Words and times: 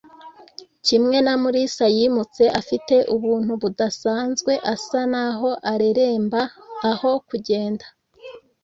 Kimwe 0.85 1.17
na 1.25 1.33
Mulisa, 1.41 1.85
yimutse 1.95 2.43
afite 2.59 2.95
ubuntu 3.15 3.51
budasanzwe, 3.61 4.51
asa 4.73 5.01
naho 5.13 5.49
areremba 5.73 6.41
aho 6.91 7.11
kugenda. 7.27 7.85